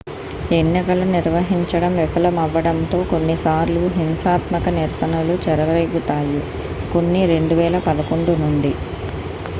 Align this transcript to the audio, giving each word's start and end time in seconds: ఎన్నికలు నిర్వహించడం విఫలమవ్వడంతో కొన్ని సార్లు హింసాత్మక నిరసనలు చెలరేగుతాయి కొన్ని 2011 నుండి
ఎన్నికలు 0.55 1.03
నిర్వహించడం 1.09 1.91
విఫలమవ్వడంతో 1.97 2.99
కొన్ని 3.11 3.35
సార్లు 3.43 3.83
హింసాత్మక 3.97 4.65
నిరసనలు 4.77 5.35
చెలరేగుతాయి 5.45 6.41
కొన్ని 6.91 7.23
2011 7.29 7.87
నుండి 8.43 8.73